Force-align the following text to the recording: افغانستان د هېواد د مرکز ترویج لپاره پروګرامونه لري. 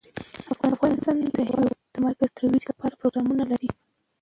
افغانستان 0.69 1.15
د 1.35 1.37
هېواد 1.49 1.73
د 1.93 1.95
مرکز 2.05 2.29
ترویج 2.37 2.63
لپاره 2.71 2.97
پروګرامونه 2.99 3.43
لري. 3.51 3.69